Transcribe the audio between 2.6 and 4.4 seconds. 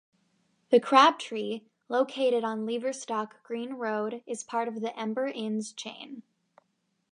Leverstock Green Road,